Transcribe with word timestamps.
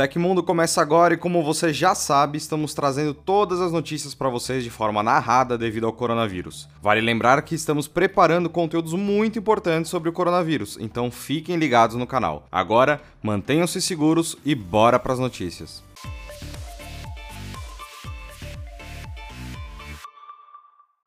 Tecmundo 0.00 0.42
começa 0.42 0.80
agora 0.80 1.12
e 1.12 1.18
como 1.18 1.42
você 1.42 1.74
já 1.74 1.94
sabe, 1.94 2.38
estamos 2.38 2.72
trazendo 2.72 3.12
todas 3.12 3.60
as 3.60 3.70
notícias 3.70 4.14
para 4.14 4.30
vocês 4.30 4.64
de 4.64 4.70
forma 4.70 5.02
narrada 5.02 5.58
devido 5.58 5.86
ao 5.86 5.92
coronavírus. 5.92 6.66
Vale 6.80 7.02
lembrar 7.02 7.42
que 7.42 7.54
estamos 7.54 7.86
preparando 7.86 8.48
conteúdos 8.48 8.94
muito 8.94 9.38
importantes 9.38 9.90
sobre 9.90 10.08
o 10.08 10.12
coronavírus, 10.14 10.78
então 10.80 11.10
fiquem 11.10 11.56
ligados 11.56 11.96
no 11.96 12.06
canal. 12.06 12.46
Agora, 12.50 13.02
mantenham-se 13.22 13.78
seguros 13.82 14.38
e 14.42 14.54
bora 14.54 14.98
para 14.98 15.12
as 15.12 15.18
notícias. 15.18 15.82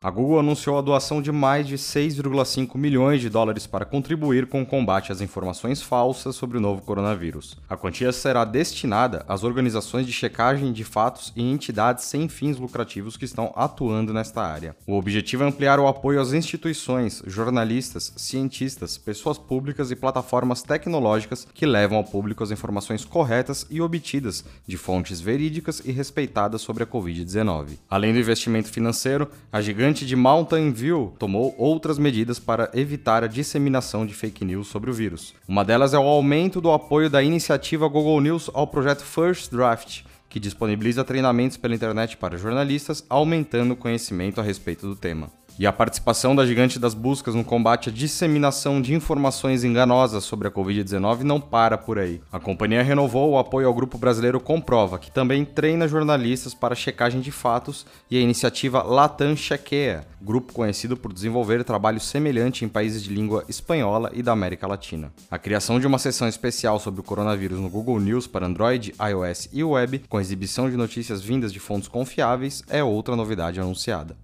A 0.03 0.11
Google 0.11 0.37
anunciou 0.37 0.77
a 0.77 0.81
doação 0.81 1.21
de 1.21 1.31
mais 1.31 1.65
de 1.65 1.77
6,5 1.77 2.77
milhões 2.77 3.21
de 3.21 3.29
dólares 3.29 3.65
para 3.65 3.85
contribuir 3.85 4.47
com 4.47 4.61
o 4.61 4.65
combate 4.65 5.13
às 5.13 5.21
informações 5.21 5.81
falsas 5.81 6.35
sobre 6.35 6.57
o 6.57 6.59
novo 6.59 6.81
coronavírus. 6.81 7.57
A 7.69 7.77
quantia 7.77 8.11
será 8.11 8.43
destinada 8.43 9.23
às 9.29 9.45
organizações 9.45 10.05
de 10.05 10.11
checagem 10.11 10.73
de 10.73 10.83
fatos 10.83 11.31
e 11.37 11.41
entidades 11.41 12.03
sem 12.03 12.27
fins 12.27 12.57
lucrativos 12.57 13.15
que 13.15 13.23
estão 13.23 13.53
atuando 13.55 14.13
nesta 14.13 14.41
área. 14.43 14.75
O 14.85 14.97
objetivo 14.97 15.45
é 15.45 15.47
ampliar 15.47 15.79
o 15.79 15.87
apoio 15.87 16.19
às 16.19 16.33
instituições, 16.33 17.23
jornalistas, 17.25 18.11
cientistas, 18.17 18.97
pessoas 18.97 19.37
públicas 19.37 19.89
e 19.89 19.95
plataformas 19.95 20.61
tecnológicas 20.61 21.47
que 21.53 21.65
levam 21.65 21.97
ao 21.97 22.03
público 22.03 22.43
as 22.43 22.51
informações 22.51 23.05
corretas 23.05 23.65
e 23.69 23.79
obtidas 23.79 24.43
de 24.67 24.75
fontes 24.75 25.21
verídicas 25.21 25.81
e 25.85 25.93
respeitadas 25.93 26.61
sobre 26.61 26.83
a 26.83 26.87
Covid-19. 26.87 27.77
Além 27.89 28.11
do 28.11 28.19
investimento 28.19 28.67
financeiro, 28.67 29.29
a 29.49 29.61
gigante 29.61 29.92
gigante 29.93 30.05
de 30.07 30.15
Mountain 30.15 30.71
View 30.71 31.13
tomou 31.19 31.53
outras 31.55 31.99
medidas 31.99 32.39
para 32.39 32.69
evitar 32.73 33.23
a 33.23 33.27
disseminação 33.27 34.05
de 34.05 34.13
fake 34.13 34.43
news 34.43 34.67
sobre 34.67 34.89
o 34.89 34.93
vírus. 34.93 35.35
Uma 35.47 35.63
delas 35.63 35.93
é 35.93 35.99
o 35.99 36.07
aumento 36.07 36.59
do 36.59 36.71
apoio 36.71 37.11
da 37.11 37.21
iniciativa 37.21 37.87
Google 37.87 38.19
News 38.19 38.49
ao 38.53 38.65
projeto 38.65 39.03
First 39.03 39.51
Draft, 39.51 40.01
que 40.27 40.39
disponibiliza 40.39 41.03
treinamentos 41.03 41.57
pela 41.57 41.75
internet 41.75 42.17
para 42.17 42.37
jornalistas, 42.37 43.05
aumentando 43.07 43.73
o 43.73 43.77
conhecimento 43.77 44.41
a 44.41 44.43
respeito 44.43 44.87
do 44.87 44.95
tema. 44.95 45.29
E 45.59 45.67
a 45.67 45.71
participação 45.71 46.35
da 46.35 46.45
gigante 46.45 46.79
das 46.79 46.95
buscas 46.95 47.35
no 47.35 47.43
combate 47.43 47.89
à 47.89 47.91
disseminação 47.91 48.81
de 48.81 48.95
informações 48.95 49.63
enganosas 49.63 50.23
sobre 50.23 50.47
a 50.47 50.51
Covid-19 50.51 51.21
não 51.21 51.39
para 51.39 51.77
por 51.77 51.99
aí. 51.99 52.19
A 52.31 52.39
companhia 52.39 52.81
renovou 52.81 53.31
o 53.31 53.37
apoio 53.37 53.67
ao 53.67 53.73
grupo 53.73 53.97
brasileiro 53.97 54.39
Comprova, 54.39 54.97
que 54.97 55.11
também 55.11 55.45
treina 55.45 55.87
jornalistas 55.87 56.55
para 56.55 56.73
checagem 56.73 57.21
de 57.21 57.31
fatos, 57.31 57.85
e 58.09 58.17
a 58.17 58.21
iniciativa 58.21 58.81
Latam 58.81 59.35
Chequea, 59.35 60.07
grupo 60.19 60.53
conhecido 60.53 60.97
por 60.97 61.13
desenvolver 61.13 61.63
trabalho 61.63 61.99
semelhante 61.99 62.65
em 62.65 62.67
países 62.67 63.03
de 63.03 63.13
língua 63.13 63.43
espanhola 63.47 64.09
e 64.13 64.23
da 64.23 64.31
América 64.31 64.65
Latina. 64.65 65.13
A 65.29 65.37
criação 65.37 65.79
de 65.79 65.85
uma 65.85 65.99
seção 65.99 66.27
especial 66.27 66.79
sobre 66.79 67.01
o 67.01 67.03
coronavírus 67.03 67.59
no 67.59 67.69
Google 67.69 67.99
News 67.99 68.25
para 68.25 68.47
Android, 68.47 68.95
iOS 68.99 69.49
e 69.53 69.63
web, 69.63 69.99
com 70.09 70.19
exibição 70.19 70.67
de 70.67 70.75
notícias 70.75 71.21
vindas 71.21 71.53
de 71.53 71.59
fontes 71.59 71.87
confiáveis, 71.87 72.63
é 72.69 72.83
outra 72.83 73.15
novidade 73.15 73.59
anunciada. 73.59 74.17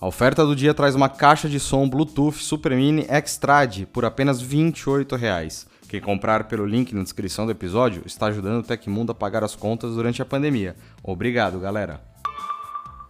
A 0.00 0.06
oferta 0.06 0.44
do 0.44 0.56
dia 0.56 0.74
traz 0.74 0.94
uma 0.94 1.08
caixa 1.08 1.48
de 1.48 1.60
som 1.60 1.88
Bluetooth 1.88 2.38
Super 2.38 2.76
Mini 2.76 3.06
Extrad 3.08 3.86
por 3.86 4.04
apenas 4.04 4.40
28 4.40 5.14
reais. 5.16 5.66
Quem 5.88 6.00
comprar 6.00 6.44
pelo 6.44 6.66
link 6.66 6.92
na 6.94 7.02
descrição 7.02 7.46
do 7.46 7.52
episódio 7.52 8.02
está 8.04 8.26
ajudando 8.26 8.60
o 8.60 8.66
Tecmundo 8.66 9.12
a 9.12 9.14
pagar 9.14 9.44
as 9.44 9.54
contas 9.54 9.94
durante 9.94 10.20
a 10.20 10.24
pandemia. 10.24 10.74
Obrigado, 11.02 11.60
galera! 11.60 12.13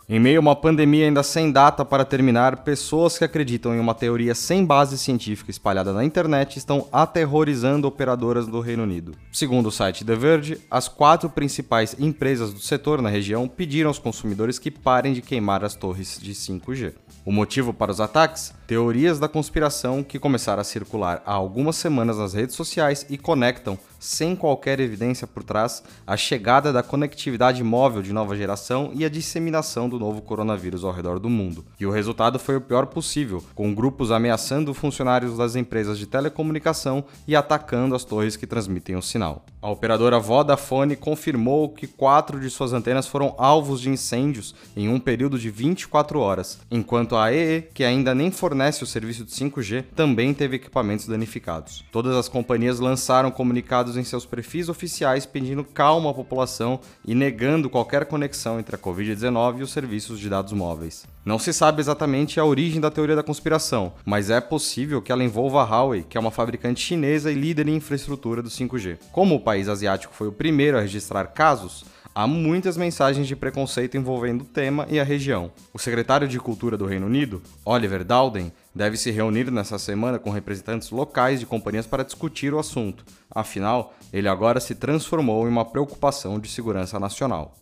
Em 0.07 0.21
meio 0.21 0.39
a 0.39 0.41
uma 0.43 0.55
pandemia 0.55 1.07
ainda 1.07 1.23
sem 1.23 1.51
data 1.51 1.83
para 1.83 2.05
terminar, 2.05 2.59
pessoas 2.59 3.17
que 3.17 3.25
acreditam 3.25 3.75
em 3.75 3.81
uma 3.81 3.95
teoria 3.95 4.35
sem 4.35 4.63
base 4.63 4.99
científica 4.99 5.51
espalhada 5.51 5.95
na 5.95 6.05
internet 6.05 6.59
estão 6.59 6.87
aterrorizando 6.93 7.89
operadoras 7.89 8.47
do 8.47 8.61
Reino 8.61 8.83
Unido. 8.83 9.13
Segundo 9.33 9.69
o 9.69 9.73
site 9.73 10.05
The 10.05 10.15
Verge, 10.15 10.61
as 10.71 10.89
quatro 10.89 11.31
principais 11.31 11.97
empresas 11.99 12.53
do 12.53 12.61
setor 12.61 13.01
na 13.01 13.09
região 13.09 13.49
pediram 13.49 13.89
aos 13.89 13.99
consumidores 13.99 14.59
que 14.59 14.71
parem 14.71 15.15
de 15.15 15.23
queimar 15.23 15.65
as 15.65 15.75
torres 15.75 16.19
de 16.21 16.35
5G. 16.35 16.93
O 17.25 17.33
motivo 17.33 17.73
para 17.73 17.91
os 17.91 17.99
ataques? 17.99 18.53
Teorias 18.67 19.19
da 19.19 19.27
conspiração 19.27 20.03
que 20.03 20.19
começaram 20.19 20.61
a 20.61 20.65
circular 20.65 21.23
há 21.25 21.33
algumas 21.33 21.77
semanas 21.77 22.19
nas 22.19 22.35
redes 22.35 22.55
sociais 22.55 23.07
e 23.09 23.17
conectam, 23.17 23.79
sem 24.05 24.37
qualquer 24.37 24.81
evidência 24.81 25.27
por 25.27 25.43
trás, 25.43 25.83
a 26.07 26.15
chegada 26.15 26.71
da 26.71 26.83
conectividade 26.83 27.65
móvel 27.65 28.03
de 28.03 28.13
nova 28.13 28.37
geração 28.37 28.91
e 28.95 29.03
a 29.03 29.09
disseminação 29.09 29.89
do 29.89 29.99
novo 29.99 30.21
coronavírus 30.21 30.85
ao 30.85 30.93
redor 30.93 31.19
do 31.19 31.31
mundo. 31.31 31.65
E 31.81 31.87
o 31.87 31.91
resultado 31.91 32.39
foi 32.39 32.57
o 32.57 32.61
pior 32.61 32.87
possível, 32.87 33.43
com 33.55 33.75
grupos 33.75 34.11
ameaçando 34.11 34.75
funcionários 34.75 35.39
das 35.39 35.57
empresas 35.57 35.99
de 35.99 36.07
telecomunicação 36.07 37.03
e 37.27 37.35
atacando 37.35 37.95
as 37.95 38.05
torres 38.05 38.37
que 38.37 38.47
transmitem 38.47 38.95
o 38.95 39.03
sinal. 39.03 39.47
A 39.63 39.71
operadora 39.71 40.19
Vodafone 40.19 40.97
confirmou 40.97 41.71
que 41.71 41.87
quatro 41.87 42.39
de 42.39 42.51
suas 42.51 42.75
antenas 42.75 43.07
foram 43.07 43.35
alvos 43.39 43.81
de 43.81 43.89
incêndios 43.89 44.55
em 44.77 44.91
um 44.91 45.01
período 45.01 45.39
de 45.39 45.49
24 45.49 46.21
horas, 46.21 46.61
enquanto 46.71 47.17
a 47.17 47.33
EE, 47.33 47.63
que 47.73 47.83
ainda 47.83 48.15
nem 48.15 48.31
fornece 48.31 48.85
o 48.85 48.87
serviço 48.87 49.25
de 49.25 49.33
5G, 49.33 49.85
também 49.97 50.35
teve 50.35 50.57
equipamentos 50.57 51.07
danificados. 51.07 51.83
Todas 51.91 52.15
as 52.15 52.29
companhias 52.29 52.79
lançaram 52.79 53.31
comunicados 53.31 53.94
em 53.97 54.05
seus 54.05 54.27
perfis 54.27 54.69
oficiais 54.69 55.27
pedindo 55.27 55.65
calma 55.65 56.11
à 56.11 56.15
população 56.15 56.81
e 57.05 57.15
negando 57.15 57.71
qualquer 57.71 58.05
conexão 58.07 58.59
entre 58.59 58.77
a 58.77 58.79
Covid-19 58.79 59.59
e 59.59 59.63
os 59.63 59.73
serviços 59.73 60.19
de 60.19 60.29
dados 60.29 60.53
móveis. 60.53 61.07
Não 61.25 61.39
se 61.39 61.53
sabe 61.53 61.81
exatamente 61.81 62.39
a 62.39 62.45
origem 62.45 62.81
da 62.81 62.91
teoria 62.91 63.17
da 63.17 63.23
conspiração, 63.23 63.93
mas 64.05 64.29
é 64.29 64.41
possível 64.41 65.01
que 65.01 65.11
ela 65.11 65.25
envolva 65.25 65.63
a 65.63 65.65
Huawei, 65.65 66.05
que 66.09 66.19
é 66.19 66.21
uma 66.21 66.31
fabricante 66.31 66.81
chinesa 66.81 67.33
e 67.33 67.35
líder 67.35 67.69
em 67.69 67.77
infraestrutura 67.77 68.43
do 68.43 68.51
5G. 68.51 68.99
Como 69.11 69.35
o 69.35 69.41
país 69.41 69.69
asiático 69.69 70.15
foi 70.15 70.29
o 70.29 70.33
primeiro 70.33 70.77
a 70.77 70.81
registrar 70.81 71.27
casos, 71.29 71.85
há 72.15 72.27
muitas 72.27 72.77
mensagens 72.77 73.27
de 73.27 73.35
preconceito 73.35 73.97
envolvendo 73.97 74.43
o 74.43 74.47
tema 74.47 74.87
e 74.89 75.01
a 75.01 75.05
região. 75.05 75.51
O 75.73 75.79
secretário 75.79 76.29
de 76.29 76.39
Cultura 76.39 76.77
do 76.77 76.87
Reino 76.87 77.07
Unido, 77.07 77.43
Oliver 77.65 78.05
Dowden, 78.05 78.53
deve 78.75 78.97
se 78.97 79.11
reunir 79.11 79.51
nessa 79.51 79.79
semana 79.79 80.19
com 80.19 80.31
representantes 80.31 80.91
locais 80.91 81.39
de 81.39 81.47
companhias 81.47 81.87
para 81.87 82.05
discutir 82.05 82.53
o 82.53 82.59
assunto. 82.59 83.05
Afinal, 83.31 83.95
ele 84.13 84.29
agora 84.29 84.59
se 84.59 84.75
transformou 84.75 85.47
em 85.47 85.51
uma 85.51 85.65
preocupação 85.65 86.41
de 86.41 86.49
segurança 86.49 86.99
nacional. 86.99 87.55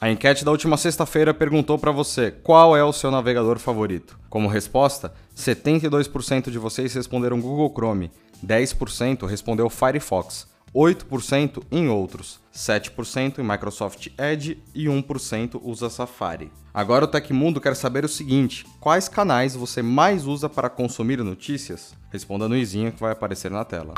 A 0.00 0.10
enquete 0.10 0.44
da 0.44 0.50
última 0.50 0.76
sexta-feira 0.76 1.32
perguntou 1.32 1.78
para 1.78 1.92
você 1.92 2.30
qual 2.30 2.76
é 2.76 2.82
o 2.84 2.92
seu 2.92 3.10
navegador 3.10 3.58
favorito. 3.58 4.18
Como 4.28 4.48
resposta, 4.48 5.14
72% 5.36 6.50
de 6.50 6.58
vocês 6.58 6.92
responderam 6.92 7.40
Google 7.40 7.72
Chrome, 7.72 8.10
10% 8.44 9.26
respondeu 9.26 9.70
Firefox, 9.70 10.46
8% 10.74 11.62
em 11.70 11.88
outros, 11.88 12.40
7% 12.52 13.38
em 13.38 13.44
Microsoft 13.44 14.08
Edge 14.18 14.60
e 14.74 14.86
1% 14.86 15.60
usa 15.62 15.88
Safari. 15.88 16.50
Agora 16.72 17.04
o 17.04 17.08
Tecmundo 17.08 17.60
quer 17.60 17.76
saber 17.76 18.04
o 18.04 18.08
seguinte: 18.08 18.66
quais 18.80 19.08
canais 19.08 19.54
você 19.54 19.80
mais 19.80 20.26
usa 20.26 20.48
para 20.48 20.68
consumir 20.68 21.22
notícias? 21.22 21.94
Responda 22.10 22.48
no 22.48 22.56
izinho 22.56 22.90
que 22.90 23.00
vai 23.00 23.12
aparecer 23.12 23.50
na 23.50 23.64
tela. 23.64 23.94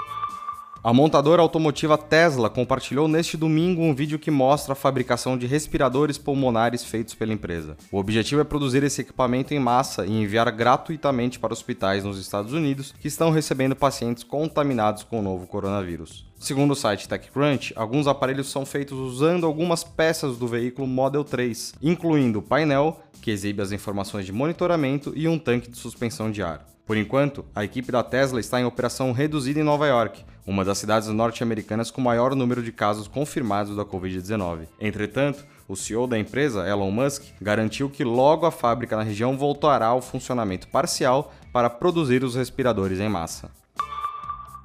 A 0.86 0.92
montadora 0.92 1.42
automotiva 1.42 1.98
Tesla 1.98 2.48
compartilhou 2.48 3.08
neste 3.08 3.36
domingo 3.36 3.82
um 3.82 3.92
vídeo 3.92 4.20
que 4.20 4.30
mostra 4.30 4.72
a 4.72 4.76
fabricação 4.76 5.36
de 5.36 5.44
respiradores 5.44 6.16
pulmonares 6.16 6.84
feitos 6.84 7.12
pela 7.12 7.32
empresa. 7.32 7.76
O 7.90 7.98
objetivo 7.98 8.40
é 8.40 8.44
produzir 8.44 8.84
esse 8.84 9.00
equipamento 9.00 9.52
em 9.52 9.58
massa 9.58 10.06
e 10.06 10.12
enviar 10.12 10.48
gratuitamente 10.52 11.40
para 11.40 11.52
hospitais 11.52 12.04
nos 12.04 12.20
Estados 12.20 12.52
Unidos 12.52 12.94
que 13.00 13.08
estão 13.08 13.32
recebendo 13.32 13.74
pacientes 13.74 14.22
contaminados 14.22 15.02
com 15.02 15.18
o 15.18 15.22
novo 15.22 15.44
coronavírus. 15.48 16.24
Segundo 16.38 16.70
o 16.70 16.76
site 16.76 17.08
TechCrunch, 17.08 17.72
alguns 17.74 18.06
aparelhos 18.06 18.48
são 18.48 18.64
feitos 18.64 18.96
usando 18.96 19.44
algumas 19.44 19.82
peças 19.82 20.38
do 20.38 20.46
veículo 20.46 20.86
Model 20.86 21.24
3, 21.24 21.74
incluindo 21.82 22.38
o 22.38 22.42
painel, 22.42 23.00
que 23.20 23.32
exibe 23.32 23.60
as 23.60 23.72
informações 23.72 24.24
de 24.24 24.30
monitoramento, 24.30 25.12
e 25.16 25.26
um 25.26 25.36
tanque 25.36 25.68
de 25.68 25.78
suspensão 25.78 26.30
de 26.30 26.44
ar. 26.44 26.75
Por 26.86 26.96
enquanto, 26.96 27.44
a 27.52 27.64
equipe 27.64 27.90
da 27.90 28.04
Tesla 28.04 28.38
está 28.38 28.60
em 28.60 28.64
operação 28.64 29.10
reduzida 29.10 29.58
em 29.58 29.64
Nova 29.64 29.88
York, 29.88 30.24
uma 30.46 30.64
das 30.64 30.78
cidades 30.78 31.08
norte-americanas 31.08 31.90
com 31.90 32.00
maior 32.00 32.32
número 32.36 32.62
de 32.62 32.70
casos 32.70 33.08
confirmados 33.08 33.74
da 33.74 33.84
Covid-19. 33.84 34.68
Entretanto, 34.80 35.44
o 35.66 35.74
CEO 35.74 36.06
da 36.06 36.16
empresa, 36.16 36.64
Elon 36.64 36.92
Musk, 36.92 37.24
garantiu 37.42 37.90
que 37.90 38.04
logo 38.04 38.46
a 38.46 38.52
fábrica 38.52 38.96
na 38.96 39.02
região 39.02 39.36
voltará 39.36 39.86
ao 39.86 40.00
funcionamento 40.00 40.68
parcial 40.68 41.34
para 41.52 41.68
produzir 41.68 42.22
os 42.22 42.36
respiradores 42.36 43.00
em 43.00 43.08
massa. 43.08 43.50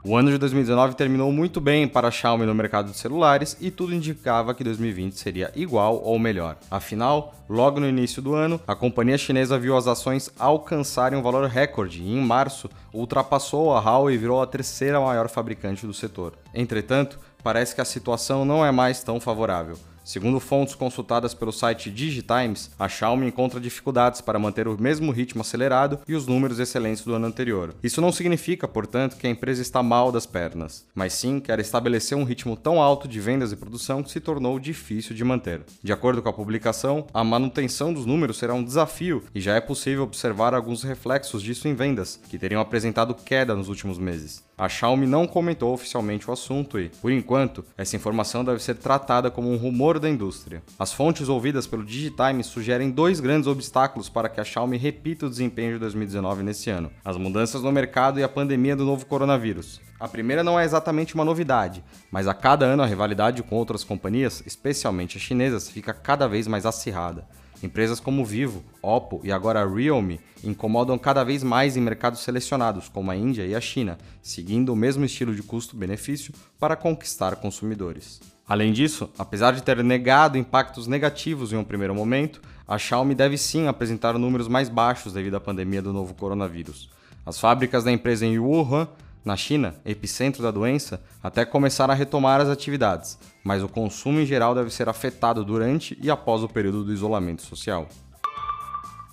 O 0.03 0.17
ano 0.17 0.31
de 0.31 0.37
2019 0.39 0.95
terminou 0.95 1.31
muito 1.31 1.61
bem 1.61 1.87
para 1.87 2.07
a 2.07 2.11
Xiaomi 2.11 2.43
no 2.43 2.55
mercado 2.55 2.89
de 2.89 2.97
celulares 2.97 3.55
e 3.61 3.69
tudo 3.69 3.93
indicava 3.93 4.51
que 4.55 4.63
2020 4.63 5.13
seria 5.13 5.51
igual 5.55 6.01
ou 6.03 6.17
melhor. 6.17 6.57
Afinal, 6.71 7.35
logo 7.47 7.79
no 7.79 7.87
início 7.87 8.19
do 8.19 8.33
ano, 8.33 8.59
a 8.67 8.73
companhia 8.73 9.15
chinesa 9.15 9.59
viu 9.59 9.77
as 9.77 9.85
ações 9.85 10.31
alcançarem 10.39 11.19
um 11.19 11.21
valor 11.21 11.47
recorde 11.47 12.01
e 12.01 12.17
em 12.17 12.19
março 12.19 12.67
ultrapassou 12.91 13.75
a 13.75 13.79
Huawei 13.79 14.15
e 14.15 14.17
virou 14.17 14.41
a 14.41 14.47
terceira 14.47 14.99
maior 14.99 15.29
fabricante 15.29 15.85
do 15.85 15.93
setor. 15.93 16.33
Entretanto, 16.51 17.19
parece 17.43 17.75
que 17.75 17.81
a 17.81 17.85
situação 17.85 18.43
não 18.43 18.65
é 18.65 18.71
mais 18.71 19.03
tão 19.03 19.19
favorável. 19.19 19.77
Segundo 20.03 20.39
fontes 20.39 20.75
consultadas 20.75 21.33
pelo 21.33 21.51
site 21.51 21.91
Digitimes, 21.91 22.71
a 22.77 22.89
Xiaomi 22.89 23.27
encontra 23.27 23.59
dificuldades 23.59 24.19
para 24.21 24.39
manter 24.39 24.67
o 24.67 24.81
mesmo 24.81 25.11
ritmo 25.11 25.41
acelerado 25.41 25.99
e 26.07 26.15
os 26.15 26.25
números 26.25 26.59
excelentes 26.59 27.03
do 27.03 27.13
ano 27.13 27.27
anterior. 27.27 27.75
Isso 27.83 28.01
não 28.01 28.11
significa, 28.11 28.67
portanto, 28.67 29.15
que 29.17 29.27
a 29.27 29.29
empresa 29.29 29.61
está 29.61 29.83
mal 29.83 30.11
das 30.11 30.25
pernas, 30.25 30.85
mas 30.95 31.13
sim 31.13 31.39
quer 31.39 31.59
estabelecer 31.59 32.17
um 32.17 32.23
ritmo 32.23 32.55
tão 32.55 32.81
alto 32.81 33.07
de 33.07 33.19
vendas 33.19 33.51
e 33.51 33.55
produção 33.55 34.01
que 34.01 34.11
se 34.11 34.19
tornou 34.19 34.59
difícil 34.59 35.15
de 35.15 35.23
manter. 35.23 35.61
De 35.83 35.93
acordo 35.93 36.21
com 36.21 36.29
a 36.29 36.33
publicação, 36.33 37.05
a 37.13 37.23
manutenção 37.23 37.93
dos 37.93 38.05
números 38.05 38.37
será 38.37 38.53
um 38.53 38.63
desafio 38.63 39.23
e 39.35 39.39
já 39.39 39.55
é 39.55 39.61
possível 39.61 40.03
observar 40.03 40.53
alguns 40.53 40.83
reflexos 40.83 41.43
disso 41.43 41.67
em 41.67 41.75
vendas, 41.75 42.19
que 42.29 42.39
teriam 42.39 42.61
apresentado 42.61 43.13
queda 43.13 43.55
nos 43.55 43.69
últimos 43.69 43.97
meses. 43.97 44.43
A 44.57 44.69
Xiaomi 44.69 45.07
não 45.07 45.25
comentou 45.25 45.73
oficialmente 45.73 46.29
o 46.29 46.33
assunto 46.33 46.79
e, 46.79 46.89
por 46.89 47.11
enquanto, 47.11 47.65
essa 47.77 47.95
informação 47.95 48.43
deve 48.43 48.61
ser 48.61 48.75
tratada 48.75 49.31
como 49.31 49.51
um 49.51 49.57
rumor 49.57 49.99
da 49.99 50.09
indústria. 50.09 50.61
As 50.77 50.93
fontes 50.93 51.29
ouvidas 51.29 51.65
pelo 51.65 51.83
Digitime 51.83 52.43
sugerem 52.43 52.91
dois 52.91 53.19
grandes 53.19 53.47
obstáculos 53.47 54.09
para 54.09 54.29
que 54.29 54.39
a 54.39 54.43
Xiaomi 54.43 54.77
repita 54.77 55.25
o 55.25 55.29
desempenho 55.29 55.73
de 55.73 55.79
2019 55.79 56.43
nesse 56.43 56.69
ano: 56.69 56.91
as 57.03 57.17
mudanças 57.17 57.63
no 57.63 57.71
mercado 57.71 58.19
e 58.19 58.23
a 58.23 58.29
pandemia 58.29 58.75
do 58.75 58.85
novo 58.85 59.05
coronavírus. 59.05 59.81
A 59.99 60.07
primeira 60.07 60.43
não 60.43 60.59
é 60.59 60.65
exatamente 60.65 61.15
uma 61.15 61.25
novidade, 61.25 61.83
mas 62.11 62.27
a 62.27 62.33
cada 62.33 62.65
ano 62.65 62.81
a 62.81 62.87
rivalidade 62.87 63.43
com 63.43 63.55
outras 63.55 63.83
companhias, 63.83 64.41
especialmente 64.45 65.17
as 65.17 65.23
chinesas, 65.23 65.69
fica 65.69 65.93
cada 65.93 66.27
vez 66.27 66.47
mais 66.47 66.65
acirrada. 66.65 67.27
Empresas 67.63 67.99
como 67.99 68.25
Vivo, 68.25 68.63
Oppo 68.81 69.21
e 69.23 69.31
agora 69.31 69.67
Realme 69.67 70.19
incomodam 70.43 70.97
cada 70.97 71.23
vez 71.23 71.43
mais 71.43 71.77
em 71.77 71.81
mercados 71.81 72.21
selecionados, 72.21 72.89
como 72.89 73.11
a 73.11 73.15
Índia 73.15 73.45
e 73.45 73.53
a 73.53 73.61
China, 73.61 73.97
seguindo 74.21 74.73
o 74.73 74.75
mesmo 74.75 75.05
estilo 75.05 75.35
de 75.35 75.43
custo-benefício 75.43 76.33
para 76.59 76.75
conquistar 76.75 77.35
consumidores. 77.35 78.19
Além 78.47 78.73
disso, 78.73 79.09
apesar 79.17 79.53
de 79.53 79.63
ter 79.63 79.83
negado 79.83 80.37
impactos 80.37 80.87
negativos 80.87 81.53
em 81.53 81.57
um 81.57 81.63
primeiro 81.63 81.93
momento, 81.93 82.41
a 82.67 82.77
Xiaomi 82.77 83.13
deve 83.13 83.37
sim 83.37 83.67
apresentar 83.67 84.17
números 84.17 84.47
mais 84.47 84.67
baixos 84.67 85.13
devido 85.13 85.35
à 85.35 85.39
pandemia 85.39 85.81
do 85.81 85.93
novo 85.93 86.13
coronavírus. 86.15 86.89
As 87.25 87.39
fábricas 87.39 87.83
da 87.83 87.91
empresa 87.91 88.25
em 88.25 88.39
Wuhan 88.39 88.87
na 89.23 89.37
China, 89.37 89.75
epicentro 89.85 90.41
da 90.41 90.51
doença, 90.51 91.01
até 91.21 91.45
começar 91.45 91.89
a 91.89 91.93
retomar 91.93 92.41
as 92.41 92.49
atividades, 92.49 93.17
mas 93.43 93.63
o 93.63 93.69
consumo 93.69 94.19
em 94.19 94.25
geral 94.25 94.55
deve 94.55 94.69
ser 94.69 94.89
afetado 94.89 95.45
durante 95.45 95.97
e 96.01 96.09
após 96.09 96.43
o 96.43 96.49
período 96.49 96.83
do 96.83 96.93
isolamento 96.93 97.41
social. 97.41 97.87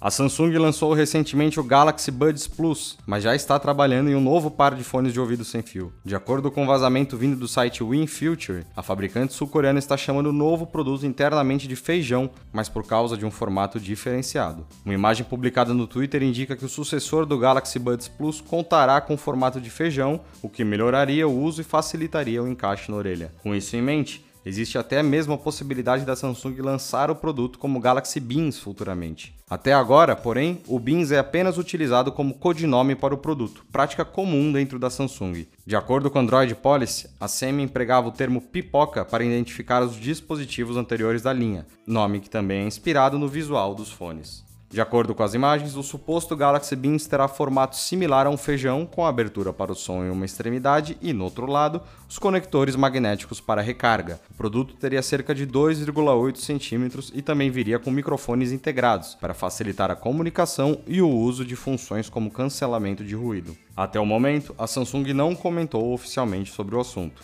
A 0.00 0.12
Samsung 0.12 0.56
lançou 0.58 0.92
recentemente 0.92 1.58
o 1.58 1.64
Galaxy 1.64 2.12
Buds 2.12 2.46
Plus, 2.46 2.96
mas 3.04 3.24
já 3.24 3.34
está 3.34 3.58
trabalhando 3.58 4.08
em 4.08 4.14
um 4.14 4.20
novo 4.20 4.48
par 4.48 4.76
de 4.76 4.84
fones 4.84 5.12
de 5.12 5.18
ouvido 5.18 5.44
sem 5.44 5.60
fio. 5.60 5.92
De 6.04 6.14
acordo 6.14 6.52
com 6.52 6.60
o 6.60 6.64
um 6.64 6.66
vazamento 6.68 7.16
vindo 7.16 7.36
do 7.36 7.48
site 7.48 7.82
WinFuture, 7.82 8.64
a 8.76 8.82
fabricante 8.82 9.32
sul-coreana 9.32 9.80
está 9.80 9.96
chamando 9.96 10.28
o 10.28 10.32
novo 10.32 10.68
produto 10.68 11.04
internamente 11.04 11.66
de 11.66 11.74
feijão, 11.74 12.30
mas 12.52 12.68
por 12.68 12.86
causa 12.86 13.16
de 13.16 13.26
um 13.26 13.30
formato 13.30 13.80
diferenciado. 13.80 14.64
Uma 14.84 14.94
imagem 14.94 15.26
publicada 15.26 15.74
no 15.74 15.88
Twitter 15.88 16.22
indica 16.22 16.56
que 16.56 16.64
o 16.64 16.68
sucessor 16.68 17.26
do 17.26 17.36
Galaxy 17.36 17.80
Buds 17.80 18.06
Plus 18.06 18.40
contará 18.40 19.00
com 19.00 19.16
formato 19.16 19.60
de 19.60 19.68
feijão, 19.68 20.20
o 20.40 20.48
que 20.48 20.62
melhoraria 20.62 21.26
o 21.26 21.42
uso 21.42 21.60
e 21.60 21.64
facilitaria 21.64 22.40
o 22.40 22.46
encaixe 22.46 22.88
na 22.88 22.96
orelha. 22.96 23.34
Com 23.42 23.52
isso 23.52 23.74
em 23.74 23.82
mente, 23.82 24.27
Existe 24.48 24.78
até 24.78 25.02
mesmo 25.02 25.34
a 25.34 25.36
possibilidade 25.36 26.06
da 26.06 26.16
Samsung 26.16 26.54
lançar 26.62 27.10
o 27.10 27.14
produto 27.14 27.58
como 27.58 27.78
Galaxy 27.78 28.18
Beans 28.18 28.58
futuramente. 28.58 29.34
Até 29.46 29.74
agora, 29.74 30.16
porém, 30.16 30.62
o 30.66 30.78
Beans 30.78 31.10
é 31.10 31.18
apenas 31.18 31.58
utilizado 31.58 32.10
como 32.10 32.32
codinome 32.32 32.94
para 32.94 33.14
o 33.14 33.18
produto, 33.18 33.62
prática 33.70 34.06
comum 34.06 34.50
dentro 34.50 34.78
da 34.78 34.88
Samsung. 34.88 35.46
De 35.66 35.76
acordo 35.76 36.10
com 36.10 36.20
Android 36.20 36.54
Policy, 36.54 37.10
a 37.20 37.28
SEMI 37.28 37.64
empregava 37.64 38.08
o 38.08 38.12
termo 38.12 38.40
pipoca 38.40 39.04
para 39.04 39.22
identificar 39.22 39.82
os 39.82 39.94
dispositivos 39.96 40.78
anteriores 40.78 41.20
da 41.20 41.32
linha, 41.34 41.66
nome 41.86 42.18
que 42.18 42.30
também 42.30 42.62
é 42.62 42.66
inspirado 42.66 43.18
no 43.18 43.28
visual 43.28 43.74
dos 43.74 43.92
fones. 43.92 44.47
De 44.70 44.82
acordo 44.82 45.14
com 45.14 45.22
as 45.22 45.32
imagens, 45.32 45.76
o 45.76 45.82
suposto 45.82 46.36
Galaxy 46.36 46.76
Beans 46.76 47.06
terá 47.06 47.26
formato 47.26 47.74
similar 47.74 48.26
a 48.26 48.30
um 48.30 48.36
feijão, 48.36 48.84
com 48.84 49.06
abertura 49.06 49.50
para 49.50 49.72
o 49.72 49.74
som 49.74 50.04
em 50.04 50.10
uma 50.10 50.26
extremidade 50.26 50.98
e, 51.00 51.14
no 51.14 51.24
outro 51.24 51.46
lado, 51.46 51.80
os 52.06 52.18
conectores 52.18 52.76
magnéticos 52.76 53.40
para 53.40 53.62
recarga. 53.62 54.20
O 54.30 54.34
produto 54.34 54.74
teria 54.74 55.00
cerca 55.00 55.34
de 55.34 55.46
2,8 55.46 56.36
centímetros 56.36 57.10
e 57.14 57.22
também 57.22 57.50
viria 57.50 57.78
com 57.78 57.90
microfones 57.90 58.52
integrados, 58.52 59.14
para 59.14 59.32
facilitar 59.32 59.90
a 59.90 59.96
comunicação 59.96 60.80
e 60.86 61.00
o 61.00 61.08
uso 61.08 61.46
de 61.46 61.56
funções 61.56 62.10
como 62.10 62.30
cancelamento 62.30 63.02
de 63.02 63.14
ruído. 63.14 63.56
Até 63.74 63.98
o 63.98 64.04
momento, 64.04 64.54
a 64.58 64.66
Samsung 64.66 65.14
não 65.14 65.34
comentou 65.34 65.94
oficialmente 65.94 66.52
sobre 66.52 66.74
o 66.74 66.80
assunto. 66.80 67.22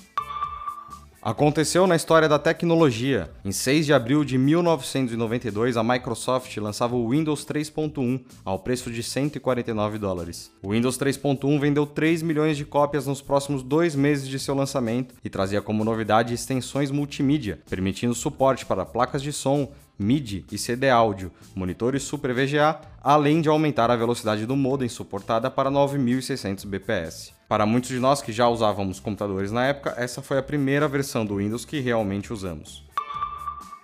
Aconteceu 1.25 1.87
na 1.87 1.97
história 1.97 2.29
da 2.29 2.39
tecnologia. 2.39 3.31
Em 3.43 3.51
6 3.51 3.87
de 3.87 3.95
abril 3.95 4.27
de 4.27 4.37
1992, 4.37 5.75
a 5.75 5.83
Microsoft 5.83 6.55
lançava 6.59 6.95
o 6.97 7.09
Windows 7.09 7.47
3.1 7.47 8.23
ao 8.45 8.59
preço 8.59 8.91
de 8.91 9.03
149 9.03 9.97
dólares. 9.97 10.53
O 10.63 10.73
Windows 10.73 10.99
3.1 10.99 11.59
vendeu 11.59 11.87
3 11.87 12.21
milhões 12.21 12.59
de 12.59 12.67
cópias 12.67 13.07
nos 13.07 13.23
próximos 13.23 13.63
dois 13.63 13.95
meses 13.95 14.29
de 14.29 14.39
seu 14.39 14.55
lançamento 14.55 15.15
e 15.25 15.31
trazia 15.31 15.63
como 15.63 15.83
novidade 15.83 16.35
extensões 16.35 16.91
multimídia, 16.91 17.59
permitindo 17.71 18.15
suporte 18.15 18.67
para 18.67 18.85
placas 18.85 19.23
de 19.23 19.33
som, 19.33 19.73
MIDI 19.99 20.45
e 20.51 20.59
CD 20.59 20.91
áudio, 20.91 21.31
monitores 21.55 22.03
Super 22.03 22.35
VGA, 22.35 22.81
além 23.03 23.41
de 23.41 23.49
aumentar 23.49 23.91
a 23.91 23.97
velocidade 23.97 24.47
do 24.47 24.57
modem 24.57 24.89
suportada 24.89 25.51
para 25.51 25.71
9600 25.71 26.65
bps. 26.65 27.33
Para 27.49 27.67
muitos 27.67 27.91
de 27.91 27.99
nós 27.99 28.21
que 28.21 28.33
já 28.33 28.49
usávamos 28.49 28.99
computadores 28.99 29.53
na 29.53 29.67
época, 29.67 29.95
essa 29.97 30.21
foi 30.21 30.39
a 30.39 30.43
primeira 30.43 30.89
versão 30.89 31.25
do 31.25 31.37
Windows 31.37 31.65
que 31.65 31.81
realmente 31.81 32.33
usamos. 32.33 32.85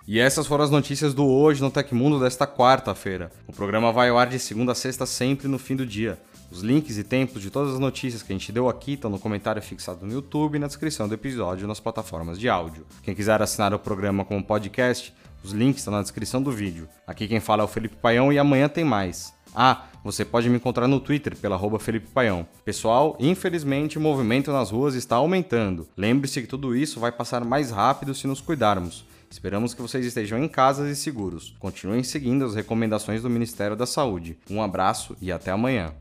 E 0.07 0.19
essas 0.19 0.47
foram 0.47 0.63
as 0.63 0.71
notícias 0.71 1.13
do 1.13 1.25
Hoje 1.25 1.61
no 1.61 1.71
Tecmundo 1.71 2.19
desta 2.19 2.45
quarta-feira. 2.45 3.31
O 3.47 3.53
programa 3.53 3.93
vai 3.93 4.09
ao 4.09 4.17
ar 4.17 4.27
de 4.27 4.39
segunda 4.39 4.73
a 4.73 4.75
sexta, 4.75 5.05
sempre 5.05 5.47
no 5.47 5.59
fim 5.59 5.75
do 5.75 5.85
dia. 5.85 6.19
Os 6.51 6.61
links 6.61 6.97
e 6.97 7.03
tempos 7.03 7.41
de 7.41 7.49
todas 7.49 7.73
as 7.73 7.79
notícias 7.79 8.21
que 8.21 8.33
a 8.33 8.35
gente 8.35 8.51
deu 8.51 8.67
aqui 8.67 8.93
estão 8.93 9.09
no 9.09 9.17
comentário 9.17 9.61
fixado 9.61 10.05
no 10.05 10.11
YouTube 10.11 10.55
e 10.55 10.59
na 10.59 10.67
descrição 10.67 11.07
do 11.07 11.13
episódio 11.13 11.65
nas 11.65 11.79
plataformas 11.79 12.37
de 12.37 12.49
áudio. 12.49 12.85
Quem 13.03 13.15
quiser 13.15 13.41
assinar 13.41 13.73
o 13.73 13.79
programa 13.79 14.25
como 14.25 14.43
podcast, 14.43 15.13
os 15.43 15.51
links 15.51 15.81
estão 15.81 15.93
na 15.93 16.01
descrição 16.01 16.41
do 16.41 16.51
vídeo. 16.51 16.87
Aqui 17.05 17.27
quem 17.27 17.39
fala 17.39 17.63
é 17.63 17.65
o 17.65 17.67
Felipe 17.67 17.95
Paião 17.95 18.31
e 18.31 18.39
amanhã 18.39 18.67
tem 18.67 18.83
mais. 18.83 19.33
Ah, 19.53 19.85
você 20.03 20.23
pode 20.23 20.49
me 20.49 20.55
encontrar 20.55 20.87
no 20.87 20.99
Twitter 20.99 21.35
pela 21.35 21.55
arroba 21.55 21.79
Felipe 21.79 22.07
Paião. 22.07 22.47
Pessoal, 22.63 23.17
infelizmente 23.19 23.97
o 23.97 24.01
movimento 24.01 24.51
nas 24.51 24.71
ruas 24.71 24.95
está 24.95 25.17
aumentando. 25.17 25.87
Lembre-se 25.97 26.41
que 26.41 26.47
tudo 26.47 26.75
isso 26.75 26.99
vai 26.99 27.11
passar 27.11 27.43
mais 27.43 27.71
rápido 27.71 28.15
se 28.15 28.27
nos 28.27 28.41
cuidarmos. 28.41 29.05
Esperamos 29.29 29.73
que 29.73 29.81
vocês 29.81 30.05
estejam 30.05 30.37
em 30.37 30.47
casa 30.47 30.89
e 30.89 30.95
seguros. 30.95 31.55
Continuem 31.59 32.03
seguindo 32.03 32.43
as 32.43 32.55
recomendações 32.55 33.21
do 33.21 33.29
Ministério 33.29 33.77
da 33.77 33.85
Saúde. 33.85 34.37
Um 34.49 34.61
abraço 34.61 35.15
e 35.21 35.31
até 35.31 35.51
amanhã. 35.51 35.93